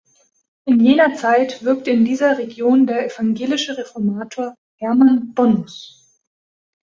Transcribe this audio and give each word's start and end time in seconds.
In 0.65 0.79
jener 0.79 1.13
Zeit 1.13 1.63
wirkte 1.63 1.91
in 1.91 2.05
dieser 2.05 2.39
Region 2.39 2.87
der 2.87 3.05
evangelische 3.05 3.77
Reformator 3.77 4.55
Hermann 4.79 5.35
Bonnus. 5.35 6.09